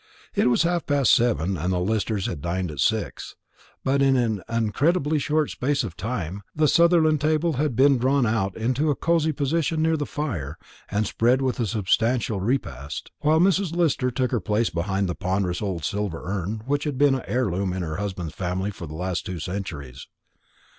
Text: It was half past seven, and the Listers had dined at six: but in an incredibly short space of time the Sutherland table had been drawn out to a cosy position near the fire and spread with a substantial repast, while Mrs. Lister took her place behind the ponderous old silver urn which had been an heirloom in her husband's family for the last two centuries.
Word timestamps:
It 0.33 0.49
was 0.49 0.63
half 0.63 0.87
past 0.87 1.11
seven, 1.13 1.57
and 1.57 1.71
the 1.71 1.79
Listers 1.79 2.25
had 2.25 2.41
dined 2.41 2.71
at 2.71 2.79
six: 2.79 3.35
but 3.83 4.01
in 4.01 4.17
an 4.17 4.41
incredibly 4.49 5.19
short 5.19 5.51
space 5.51 5.83
of 5.83 5.95
time 5.95 6.41
the 6.55 6.67
Sutherland 6.67 7.21
table 7.21 7.53
had 7.53 7.75
been 7.75 7.99
drawn 7.99 8.25
out 8.25 8.55
to 8.55 8.89
a 8.89 8.95
cosy 8.95 9.31
position 9.31 9.83
near 9.83 9.95
the 9.95 10.07
fire 10.07 10.57
and 10.89 11.05
spread 11.05 11.43
with 11.43 11.59
a 11.59 11.67
substantial 11.67 12.39
repast, 12.39 13.11
while 13.19 13.39
Mrs. 13.39 13.75
Lister 13.75 14.09
took 14.09 14.31
her 14.31 14.39
place 14.41 14.71
behind 14.71 15.07
the 15.07 15.13
ponderous 15.13 15.61
old 15.61 15.85
silver 15.85 16.23
urn 16.25 16.63
which 16.65 16.85
had 16.85 16.97
been 16.97 17.13
an 17.13 17.21
heirloom 17.27 17.71
in 17.71 17.83
her 17.83 17.97
husband's 17.97 18.33
family 18.33 18.71
for 18.71 18.87
the 18.87 18.95
last 18.95 19.23
two 19.27 19.37
centuries. 19.39 20.07